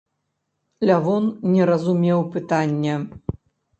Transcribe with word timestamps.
Лявон 0.89 1.29
не 1.55 1.61
разумеў 1.73 2.19
пытання. 2.37 2.95